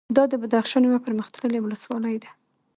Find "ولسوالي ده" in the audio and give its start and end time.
1.61-2.29